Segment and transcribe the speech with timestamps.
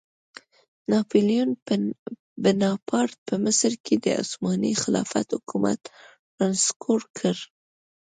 [0.91, 1.51] ناپیلیون
[2.43, 5.79] بناپارټ په مصر کې د عثماني خلافت حکومت
[6.39, 7.35] رانسکور کړ.